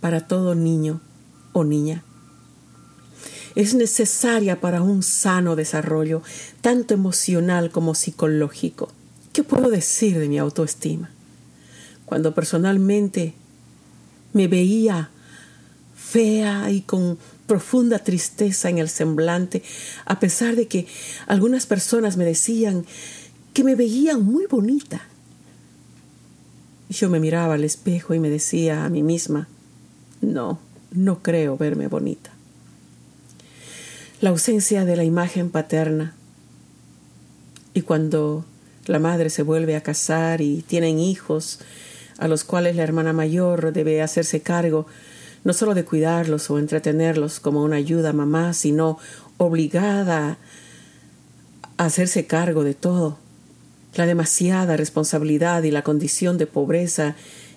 para 0.00 0.26
todo 0.26 0.54
niño 0.54 1.00
o 1.52 1.64
niña. 1.64 2.04
Es 3.54 3.74
necesaria 3.74 4.60
para 4.60 4.80
un 4.80 5.02
sano 5.02 5.56
desarrollo, 5.56 6.22
tanto 6.60 6.94
emocional 6.94 7.70
como 7.70 7.94
psicológico. 7.94 8.88
¿Qué 9.32 9.42
puedo 9.42 9.68
decir 9.70 10.18
de 10.18 10.28
mi 10.28 10.38
autoestima? 10.38 11.10
Cuando 12.06 12.34
personalmente 12.34 13.34
me 14.32 14.48
veía 14.48 15.10
fea 15.94 16.70
y 16.70 16.82
con 16.82 17.18
profunda 17.46 17.99
tristeza 17.99 18.68
en 18.68 18.78
el 18.78 18.88
semblante, 18.88 19.62
a 20.04 20.20
pesar 20.20 20.56
de 20.56 20.68
que 20.68 20.87
algunas 21.26 21.66
personas 21.66 22.16
me 22.16 22.25
decían 22.25 22.84
que 23.52 23.64
me 23.64 23.75
veían 23.75 24.22
muy 24.25 24.46
bonita. 24.46 25.02
Yo 26.88 27.11
me 27.11 27.20
miraba 27.20 27.54
al 27.54 27.64
espejo 27.64 28.14
y 28.14 28.20
me 28.20 28.30
decía 28.30 28.84
a 28.84 28.88
mí 28.88 29.02
misma, 29.02 29.49
no, 30.20 30.61
no 30.90 31.22
creo 31.22 31.56
verme 31.56 31.88
bonita. 31.88 32.30
La 34.20 34.30
ausencia 34.30 34.84
de 34.84 34.96
la 34.96 35.04
imagen 35.04 35.50
paterna 35.50 36.14
y 37.75 37.82
cuando 37.82 38.44
la 38.87 38.99
madre 38.99 39.30
se 39.30 39.42
vuelve 39.42 39.76
a 39.76 39.82
casar 39.82 40.40
y 40.40 40.62
tienen 40.62 40.99
hijos 40.99 41.61
a 42.18 42.28
los 42.28 42.44
cuales 42.44 42.76
la 42.76 42.82
hermana 42.82 43.12
mayor 43.12 43.72
debe 43.72 44.02
hacerse 44.02 44.40
cargo 44.40 44.87
no 45.44 45.52
solo 45.52 45.75
de 45.75 45.84
cuidarlos 45.84 46.50
o 46.50 46.58
entretenerlos 46.58 47.40
como 47.40 47.62
una 47.62 47.76
ayuda 47.76 48.12
mamá, 48.12 48.52
sino 48.54 48.99
obligada 49.38 50.38
a 51.76 51.84
hacerse 51.84 52.26
cargo 52.26 52.62
de 52.64 52.75
todo. 52.75 53.18
La 53.94 54.06
demasiada 54.06 54.76
responsabilidad 54.76 55.62
y 55.64 55.70
la 55.70 55.82
condición 55.82 56.38
de 56.38 56.46
pobreza 56.46 57.16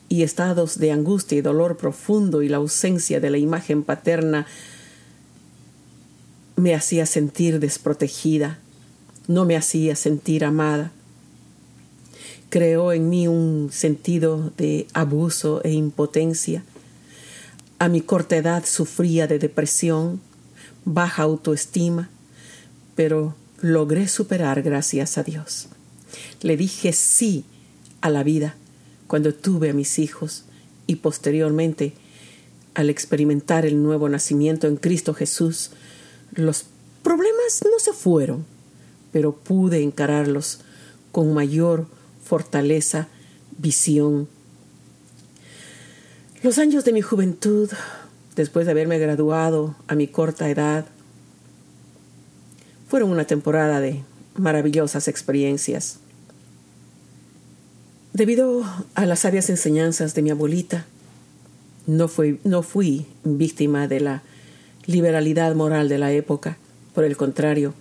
y 0.09 0.23
estados 0.23 0.79
de 0.79 0.91
angustia 0.91 1.37
y 1.37 1.41
dolor 1.41 1.77
profundo 1.77 2.41
y 2.41 2.49
la 2.49 2.57
ausencia 2.57 3.19
de 3.19 3.29
la 3.29 3.37
imagen 3.37 3.83
paterna 3.83 4.47
me 6.55 6.73
hacía 6.73 7.05
sentir 7.05 7.59
desprotegida, 7.59 8.59
no 9.27 9.45
me 9.45 9.55
hacía 9.55 9.95
sentir 9.95 10.45
amada. 10.45 10.91
Creó 12.49 12.93
en 12.93 13.09
mí 13.09 13.27
un 13.27 13.69
sentido 13.71 14.51
de 14.57 14.87
abuso 14.93 15.61
e 15.63 15.71
impotencia 15.71 16.63
a 17.79 17.89
mi 17.89 18.01
corta 18.01 18.37
edad 18.37 18.65
sufría 18.65 19.27
de 19.27 19.39
depresión, 19.39 20.21
baja 20.85 21.23
autoestima, 21.23 22.09
pero 22.95 23.35
logré 23.61 24.07
superar 24.07 24.61
gracias 24.61 25.17
a 25.17 25.23
Dios. 25.23 25.67
Le 26.41 26.55
dije 26.57 26.93
sí 26.93 27.43
a 28.01 28.09
la 28.09 28.23
vida 28.23 28.55
cuando 29.07 29.33
tuve 29.33 29.69
a 29.69 29.73
mis 29.73 29.99
hijos 29.99 30.45
y 30.87 30.95
posteriormente 30.95 31.93
al 32.73 32.89
experimentar 32.89 33.65
el 33.65 33.81
nuevo 33.81 34.09
nacimiento 34.09 34.67
en 34.67 34.75
Cristo 34.75 35.13
Jesús, 35.13 35.71
los 36.33 36.65
problemas 37.03 37.63
no 37.63 37.79
se 37.79 37.93
fueron, 37.93 38.45
pero 39.11 39.33
pude 39.33 39.81
encararlos 39.81 40.59
con 41.11 41.33
mayor 41.33 41.87
fortaleza, 42.23 43.07
visión 43.57 44.27
los 46.45 46.59
años 46.59 46.85
de 46.85 46.93
mi 46.93 47.01
juventud, 47.01 47.71
después 48.35 48.67
de 48.67 48.71
haberme 48.71 48.99
graduado 48.99 49.75
a 49.87 49.95
mi 49.95 50.05
corta 50.05 50.47
edad, 50.47 50.85
fueron 52.87 53.09
una 53.09 53.25
temporada 53.25 53.79
de 53.79 54.03
maravillosas 54.35 55.07
experiencias. 55.07 55.97
Debido 58.13 58.63
a 58.93 59.07
las 59.07 59.21
sabias 59.21 59.49
enseñanzas 59.49 60.13
de 60.13 60.21
mi 60.21 60.29
abuelita, 60.29 60.85
no 61.87 62.07
fui, 62.07 63.07
víctima 63.23 63.87
de 63.87 64.01
la 64.01 64.21
liberalidad 64.85 65.55
moral 65.55 65.89
de 65.89 65.97
la 65.97 66.11
época, 66.11 66.59
por 66.93 67.05
el 67.05 67.17
contrario, 67.17 67.73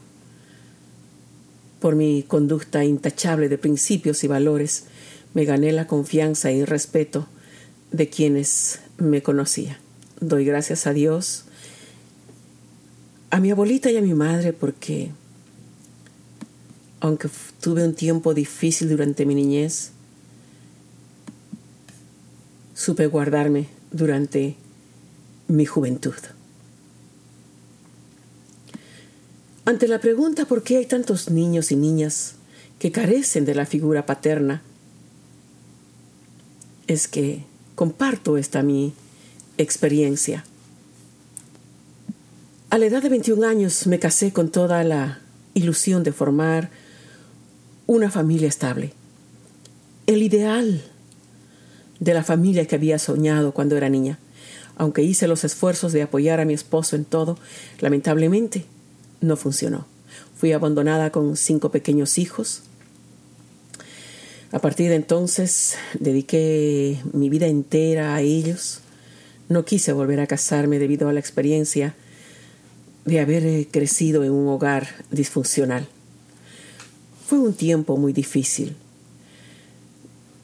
por 1.80 1.96
mi 1.96 2.22
conducta 2.22 2.82
intachable 2.82 3.50
de 3.50 3.58
principios 3.58 4.24
y 4.24 4.26
valores, 4.26 4.84
me 5.34 5.44
gané 5.44 5.70
la 5.72 5.86
confianza 5.86 6.50
y 6.50 6.64
respeto 6.64 7.28
de 7.94 8.08
quienes 8.08 8.80
me 8.98 9.22
conocían. 9.22 9.76
Doy 10.20 10.44
gracias 10.44 10.88
a 10.88 10.92
Dios, 10.92 11.44
a 13.30 13.38
mi 13.38 13.52
abuelita 13.52 13.90
y 13.90 13.96
a 13.96 14.02
mi 14.02 14.14
madre 14.14 14.52
porque 14.52 15.12
aunque 16.98 17.28
tuve 17.60 17.84
un 17.84 17.94
tiempo 17.94 18.34
difícil 18.34 18.88
durante 18.88 19.26
mi 19.26 19.36
niñez, 19.36 19.92
supe 22.74 23.06
guardarme 23.06 23.68
durante 23.92 24.56
mi 25.46 25.64
juventud. 25.64 26.14
Ante 29.66 29.86
la 29.86 30.00
pregunta 30.00 30.46
por 30.46 30.64
qué 30.64 30.78
hay 30.78 30.86
tantos 30.86 31.30
niños 31.30 31.70
y 31.70 31.76
niñas 31.76 32.34
que 32.80 32.90
carecen 32.90 33.44
de 33.44 33.54
la 33.54 33.66
figura 33.66 34.04
paterna, 34.04 34.62
es 36.86 37.06
que 37.06 37.44
comparto 37.74 38.36
esta 38.36 38.62
mi 38.62 38.92
experiencia. 39.58 40.44
A 42.70 42.78
la 42.78 42.86
edad 42.86 43.02
de 43.02 43.08
21 43.08 43.46
años 43.46 43.86
me 43.86 43.98
casé 43.98 44.32
con 44.32 44.50
toda 44.50 44.82
la 44.84 45.20
ilusión 45.54 46.02
de 46.02 46.12
formar 46.12 46.70
una 47.86 48.10
familia 48.10 48.48
estable. 48.48 48.92
El 50.06 50.22
ideal 50.22 50.82
de 52.00 52.14
la 52.14 52.24
familia 52.24 52.66
que 52.66 52.74
había 52.76 52.98
soñado 52.98 53.52
cuando 53.52 53.76
era 53.76 53.88
niña. 53.88 54.18
Aunque 54.76 55.02
hice 55.02 55.28
los 55.28 55.44
esfuerzos 55.44 55.92
de 55.92 56.02
apoyar 56.02 56.40
a 56.40 56.44
mi 56.44 56.52
esposo 56.52 56.96
en 56.96 57.04
todo, 57.04 57.38
lamentablemente 57.80 58.66
no 59.20 59.36
funcionó. 59.36 59.86
Fui 60.36 60.52
abandonada 60.52 61.10
con 61.10 61.36
cinco 61.36 61.70
pequeños 61.70 62.18
hijos, 62.18 62.62
a 64.54 64.60
partir 64.60 64.88
de 64.88 64.94
entonces 64.94 65.74
dediqué 65.98 67.00
mi 67.12 67.28
vida 67.28 67.48
entera 67.48 68.14
a 68.14 68.20
ellos. 68.20 68.82
No 69.48 69.64
quise 69.64 69.92
volver 69.92 70.20
a 70.20 70.28
casarme 70.28 70.78
debido 70.78 71.08
a 71.08 71.12
la 71.12 71.18
experiencia 71.18 71.96
de 73.04 73.18
haber 73.18 73.44
eh, 73.44 73.66
crecido 73.68 74.22
en 74.22 74.30
un 74.30 74.46
hogar 74.46 74.86
disfuncional. 75.10 75.88
Fue 77.26 77.40
un 77.40 77.52
tiempo 77.52 77.96
muy 77.96 78.12
difícil. 78.12 78.76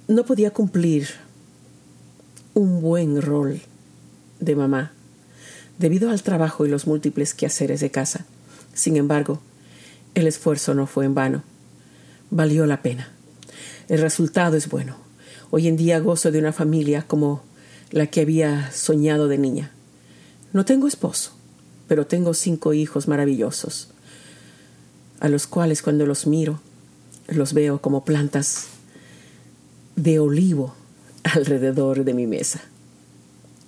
No 0.08 0.24
podía 0.24 0.50
cumplir 0.50 1.06
un 2.54 2.80
buen 2.80 3.22
rol 3.22 3.60
de 4.40 4.56
mamá 4.56 4.90
debido 5.78 6.10
al 6.10 6.24
trabajo 6.24 6.66
y 6.66 6.68
los 6.68 6.88
múltiples 6.88 7.32
quehaceres 7.32 7.78
de 7.78 7.92
casa. 7.92 8.26
Sin 8.74 8.96
embargo, 8.96 9.40
el 10.16 10.26
esfuerzo 10.26 10.74
no 10.74 10.88
fue 10.88 11.04
en 11.04 11.14
vano. 11.14 11.44
Valió 12.32 12.66
la 12.66 12.82
pena. 12.82 13.12
El 13.90 14.00
resultado 14.00 14.56
es 14.56 14.68
bueno. 14.68 14.94
Hoy 15.50 15.66
en 15.66 15.76
día 15.76 15.98
gozo 15.98 16.30
de 16.30 16.38
una 16.38 16.52
familia 16.52 17.02
como 17.08 17.42
la 17.90 18.06
que 18.06 18.20
había 18.20 18.70
soñado 18.70 19.26
de 19.26 19.36
niña. 19.36 19.72
No 20.52 20.64
tengo 20.64 20.86
esposo, 20.86 21.32
pero 21.88 22.06
tengo 22.06 22.32
cinco 22.32 22.72
hijos 22.72 23.08
maravillosos, 23.08 23.88
a 25.18 25.28
los 25.28 25.48
cuales 25.48 25.82
cuando 25.82 26.06
los 26.06 26.28
miro, 26.28 26.60
los 27.26 27.52
veo 27.52 27.82
como 27.82 28.04
plantas 28.04 28.68
de 29.96 30.20
olivo 30.20 30.76
alrededor 31.24 32.04
de 32.04 32.14
mi 32.14 32.28
mesa. 32.28 32.60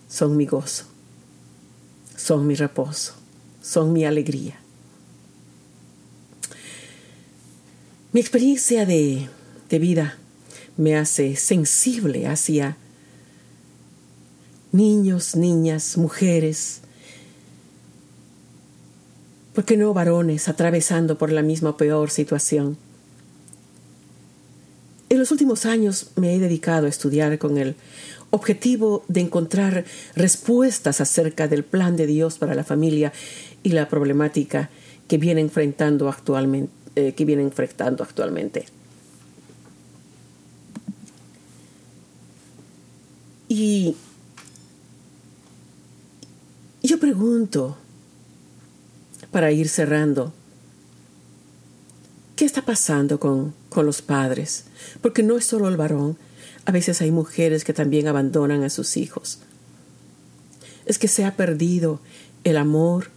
Son 0.08 0.37
mi 0.37 0.46
gozo, 0.46 0.85
son 2.16 2.46
mi 2.46 2.54
reposo, 2.54 3.14
son 3.61 3.92
mi 3.92 4.04
alegría. 4.04 4.61
Mi 8.12 8.20
experiencia 8.20 8.87
de, 8.87 9.28
de 9.72 9.78
vida 9.78 10.18
me 10.76 10.96
hace 10.96 11.35
sensible 11.35 12.26
hacia 12.26 12.76
niños, 14.70 15.35
niñas, 15.35 15.96
mujeres, 15.96 16.82
¿por 19.54 19.64
qué 19.64 19.78
no 19.78 19.94
varones 19.94 20.48
atravesando 20.48 21.16
por 21.16 21.32
la 21.32 21.40
misma 21.40 21.78
peor 21.78 22.11
situación? 22.11 22.76
En 25.08 25.18
los 25.18 25.30
últimos 25.30 25.64
años 25.64 26.11
me 26.16 26.35
he 26.35 26.38
dedicado 26.38 26.85
a 26.85 26.90
estudiar 26.90 27.38
con 27.38 27.56
el 27.56 27.74
objetivo 28.30 29.04
de 29.08 29.20
encontrar 29.20 29.87
respuestas 30.14 31.00
acerca 31.00 31.48
del 31.48 31.64
plan 31.64 31.96
de 31.96 32.06
Dios 32.06 32.37
para 32.37 32.54
la 32.54 32.64
familia 32.64 33.12
y 33.62 33.70
la 33.70 33.88
problemática 33.88 34.68
que 35.08 35.16
viene 35.16 35.40
enfrentando 35.40 36.11
actualmente. 36.11 36.82
Eh, 36.94 37.14
que 37.14 37.24
viene 37.24 37.40
enfrentando 37.40 38.04
actualmente. 38.04 38.66
Y 43.54 43.94
yo 46.82 46.98
pregunto, 46.98 47.76
para 49.30 49.52
ir 49.52 49.68
cerrando, 49.68 50.32
¿qué 52.34 52.46
está 52.46 52.64
pasando 52.64 53.20
con, 53.20 53.52
con 53.68 53.84
los 53.84 54.00
padres? 54.00 54.64
Porque 55.02 55.22
no 55.22 55.36
es 55.36 55.44
solo 55.44 55.68
el 55.68 55.76
varón, 55.76 56.16
a 56.64 56.72
veces 56.72 57.02
hay 57.02 57.10
mujeres 57.10 57.64
que 57.64 57.74
también 57.74 58.08
abandonan 58.08 58.62
a 58.62 58.70
sus 58.70 58.96
hijos. 58.96 59.40
Es 60.86 60.98
que 60.98 61.08
se 61.08 61.26
ha 61.26 61.36
perdido 61.36 62.00
el 62.44 62.56
amor 62.56 63.10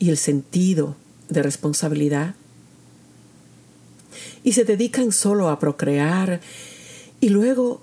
y 0.00 0.10
el 0.10 0.16
sentido 0.16 0.96
de 1.28 1.44
responsabilidad. 1.44 2.34
Y 4.42 4.54
se 4.54 4.64
dedican 4.64 5.12
solo 5.12 5.48
a 5.48 5.60
procrear 5.60 6.40
y 7.20 7.28
luego 7.28 7.82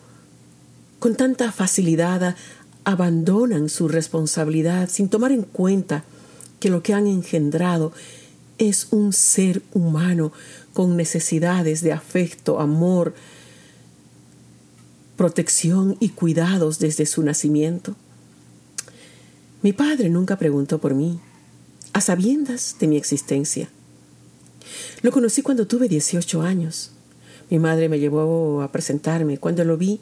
con 1.00 1.16
tanta 1.16 1.52
facilidad 1.52 2.36
abandonan 2.84 3.70
su 3.70 3.88
responsabilidad 3.88 4.90
sin 4.90 5.10
tomar 5.10 5.32
en 5.32 5.44
cuenta 5.44 6.04
que 6.60 6.70
lo 6.70 6.82
que 6.82 6.94
han 6.94 7.08
engendrado 7.08 7.92
es 8.58 8.88
un 8.92 9.14
ser 9.14 9.62
humano 9.74 10.32
con 10.74 10.96
necesidades 10.96 11.82
de 11.82 11.94
afecto, 11.94 12.60
amor, 12.60 13.14
protección 15.16 15.98
y 16.00 16.10
cuidados 16.10 16.80
desde 16.80 17.06
su 17.06 17.24
nacimiento. 17.24 17.96
Mi 19.62 19.74
padre 19.74 20.10
nunca 20.10 20.38
preguntó 20.38 20.80
por 20.80 20.94
mí, 20.94 21.20
a 21.94 22.02
sabiendas 22.02 22.76
de 22.80 22.88
mi 22.88 22.98
existencia. 22.98 23.70
Lo 25.02 25.12
conocí 25.12 25.42
cuando 25.42 25.68
tuve 25.68 25.88
18 25.88 26.42
años. 26.42 26.92
Mi 27.50 27.60
madre 27.60 27.90
me 27.90 28.00
llevó 28.00 28.62
a 28.62 28.72
presentarme. 28.72 29.40
Cuando 29.40 29.64
lo 29.64 29.78
vi, 29.78 30.00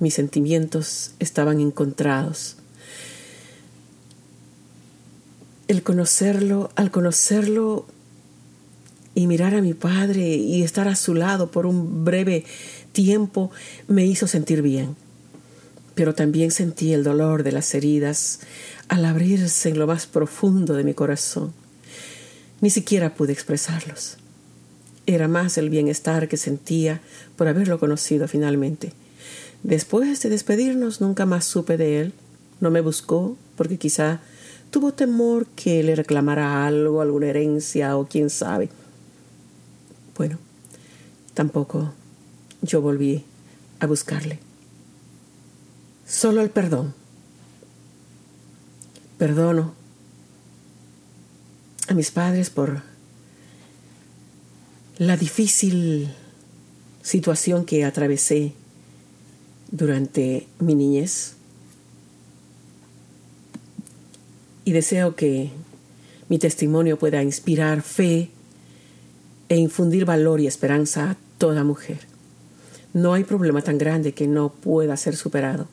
mis 0.00 0.14
sentimientos 0.14 1.12
estaban 1.18 1.60
encontrados. 1.60 2.56
El 5.66 5.82
conocerlo, 5.82 6.70
al 6.76 6.90
conocerlo 6.90 7.86
y 9.14 9.26
mirar 9.26 9.54
a 9.54 9.60
mi 9.60 9.74
padre 9.74 10.36
y 10.36 10.62
estar 10.62 10.88
a 10.88 10.96
su 10.96 11.14
lado 11.14 11.50
por 11.50 11.66
un 11.66 12.04
breve 12.04 12.44
tiempo, 12.92 13.50
me 13.86 14.06
hizo 14.06 14.26
sentir 14.26 14.62
bien. 14.62 14.96
Pero 15.94 16.14
también 16.14 16.52
sentí 16.52 16.92
el 16.92 17.02
dolor 17.02 17.42
de 17.42 17.52
las 17.52 17.74
heridas 17.74 18.40
al 18.88 19.04
abrirse 19.04 19.68
en 19.68 19.78
lo 19.78 19.86
más 19.86 20.06
profundo 20.06 20.74
de 20.74 20.84
mi 20.84 20.94
corazón. 20.94 21.52
Ni 22.60 22.70
siquiera 22.70 23.14
pude 23.14 23.32
expresarlos. 23.32 24.16
Era 25.06 25.26
más 25.26 25.58
el 25.58 25.70
bienestar 25.70 26.28
que 26.28 26.36
sentía 26.36 27.00
por 27.36 27.48
haberlo 27.48 27.78
conocido 27.78 28.28
finalmente 28.28 28.92
Después 29.62 30.22
de 30.22 30.30
despedirnos 30.30 31.00
nunca 31.00 31.26
más 31.26 31.44
supe 31.44 31.76
de 31.76 32.00
él. 32.00 32.12
No 32.60 32.70
me 32.70 32.80
buscó 32.80 33.36
porque 33.56 33.78
quizá 33.78 34.20
tuvo 34.70 34.92
temor 34.92 35.46
que 35.46 35.82
le 35.82 35.94
reclamara 35.94 36.66
algo, 36.66 37.00
alguna 37.00 37.28
herencia 37.28 37.96
o 37.96 38.06
quién 38.06 38.30
sabe. 38.30 38.68
Bueno, 40.16 40.38
tampoco 41.34 41.92
yo 42.62 42.80
volví 42.80 43.24
a 43.80 43.86
buscarle. 43.86 44.38
Solo 46.06 46.42
el 46.42 46.50
perdón. 46.50 46.94
Perdono 49.18 49.74
a 51.88 51.94
mis 51.94 52.10
padres 52.10 52.50
por 52.50 52.82
la 54.98 55.16
difícil 55.16 56.12
situación 57.02 57.64
que 57.64 57.84
atravesé 57.84 58.52
durante 59.70 60.48
mi 60.58 60.74
niñez 60.74 61.34
y 64.64 64.72
deseo 64.72 65.16
que 65.16 65.50
mi 66.28 66.38
testimonio 66.38 66.98
pueda 66.98 67.22
inspirar 67.22 67.82
fe 67.82 68.30
e 69.48 69.56
infundir 69.56 70.04
valor 70.04 70.40
y 70.40 70.46
esperanza 70.46 71.10
a 71.10 71.16
toda 71.38 71.64
mujer. 71.64 72.00
No 72.92 73.14
hay 73.14 73.24
problema 73.24 73.62
tan 73.62 73.78
grande 73.78 74.12
que 74.12 74.26
no 74.26 74.50
pueda 74.50 74.96
ser 74.96 75.16
superado. 75.16 75.68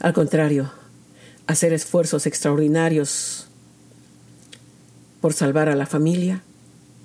Al 0.00 0.12
contrario, 0.12 0.70
hacer 1.46 1.72
esfuerzos 1.72 2.26
extraordinarios 2.26 3.46
por 5.20 5.32
salvar 5.32 5.68
a 5.68 5.74
la 5.74 5.86
familia 5.86 6.42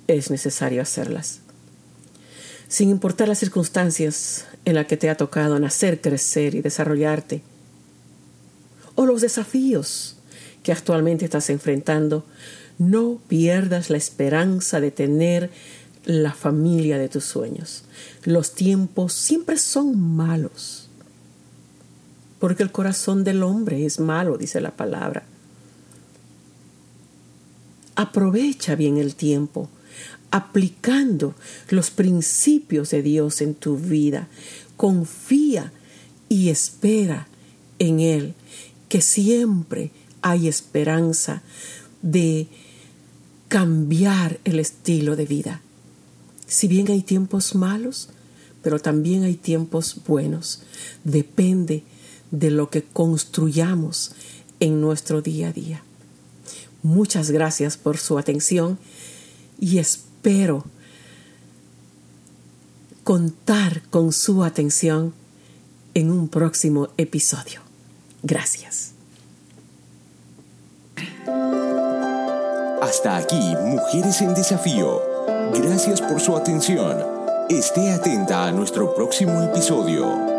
es 0.08 0.30
necesario 0.30 0.82
hacerlas. 0.82 1.40
Sin 2.68 2.90
importar 2.90 3.28
las 3.28 3.38
circunstancias, 3.38 4.44
en 4.64 4.74
la 4.74 4.86
que 4.86 4.96
te 4.96 5.08
ha 5.08 5.16
tocado 5.16 5.58
nacer, 5.58 6.00
crecer 6.00 6.54
y 6.54 6.62
desarrollarte, 6.62 7.42
o 8.96 9.06
los 9.06 9.20
desafíos 9.20 10.16
que 10.62 10.72
actualmente 10.72 11.24
estás 11.24 11.48
enfrentando, 11.50 12.24
no 12.78 13.20
pierdas 13.28 13.88
la 13.88 13.96
esperanza 13.96 14.80
de 14.80 14.90
tener 14.90 15.50
la 16.04 16.32
familia 16.32 16.98
de 16.98 17.08
tus 17.08 17.24
sueños. 17.24 17.84
Los 18.24 18.54
tiempos 18.54 19.12
siempre 19.12 19.58
son 19.58 19.98
malos, 20.00 20.88
porque 22.40 22.62
el 22.62 22.72
corazón 22.72 23.22
del 23.22 23.42
hombre 23.42 23.86
es 23.86 24.00
malo, 24.00 24.36
dice 24.36 24.60
la 24.60 24.72
palabra. 24.72 25.24
Aprovecha 27.94 28.74
bien 28.74 28.98
el 28.98 29.14
tiempo, 29.14 29.70
aplicando 30.30 31.34
los 31.70 31.90
principios 31.90 32.90
de 32.90 33.02
Dios 33.02 33.40
en 33.40 33.54
tu 33.54 33.76
vida. 33.76 34.28
Confía 34.76 35.72
y 36.28 36.48
espera 36.48 37.28
en 37.78 38.00
Él, 38.00 38.34
que 38.88 39.00
siempre 39.00 39.90
hay 40.22 40.48
esperanza 40.48 41.42
de 42.02 42.48
cambiar 43.48 44.40
el 44.44 44.58
estilo 44.58 45.16
de 45.16 45.26
vida. 45.26 45.62
Si 46.46 46.68
bien 46.68 46.90
hay 46.90 47.02
tiempos 47.02 47.54
malos, 47.54 48.08
pero 48.62 48.80
también 48.80 49.22
hay 49.22 49.34
tiempos 49.34 50.00
buenos. 50.06 50.62
Depende 51.04 51.84
de 52.30 52.50
lo 52.50 52.70
que 52.70 52.82
construyamos 52.82 54.12
en 54.58 54.80
nuestro 54.80 55.22
día 55.22 55.48
a 55.48 55.52
día. 55.52 55.82
Muchas 56.82 57.30
gracias 57.30 57.76
por 57.76 57.98
su 57.98 58.18
atención 58.18 58.78
y 59.60 59.78
espero 59.78 60.15
espero 60.26 60.64
contar 63.04 63.82
con 63.90 64.12
su 64.12 64.42
atención 64.42 65.14
en 65.94 66.10
un 66.10 66.28
próximo 66.28 66.88
episodio. 66.96 67.60
Gracias. 68.24 68.92
Hasta 72.82 73.16
aquí, 73.16 73.54
Mujeres 73.62 74.20
en 74.20 74.34
Desafío. 74.34 75.00
Gracias 75.54 76.00
por 76.00 76.20
su 76.20 76.36
atención. 76.36 77.04
Esté 77.48 77.92
atenta 77.92 78.46
a 78.46 78.52
nuestro 78.52 78.96
próximo 78.96 79.40
episodio. 79.42 80.35